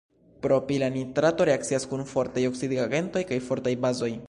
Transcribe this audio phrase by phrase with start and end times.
[0.45, 4.13] Propila nitrato reakcias kun fortaj oksidigagentoj kaj fortaj bazoj.